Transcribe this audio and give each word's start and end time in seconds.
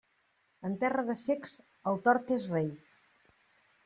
En 0.69 0.77
terra 0.83 1.03
de 1.09 1.15
cecs, 1.23 1.53
el 1.91 1.99
tort 2.07 2.31
és 2.39 2.47
rei. 2.55 2.73